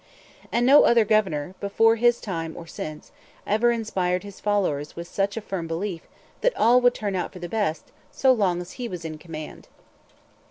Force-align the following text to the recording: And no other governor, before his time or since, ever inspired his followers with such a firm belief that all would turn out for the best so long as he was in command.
And 0.51 0.65
no 0.65 0.83
other 0.85 1.05
governor, 1.05 1.53
before 1.59 1.95
his 1.97 2.19
time 2.19 2.57
or 2.57 2.65
since, 2.65 3.11
ever 3.45 3.69
inspired 3.71 4.23
his 4.23 4.39
followers 4.39 4.95
with 4.95 5.07
such 5.07 5.37
a 5.37 5.41
firm 5.41 5.67
belief 5.67 6.07
that 6.41 6.57
all 6.57 6.81
would 6.81 6.95
turn 6.95 7.15
out 7.15 7.31
for 7.31 7.37
the 7.37 7.47
best 7.47 7.91
so 8.11 8.31
long 8.31 8.61
as 8.61 8.71
he 8.81 8.87
was 8.87 9.05
in 9.05 9.19
command. 9.19 9.67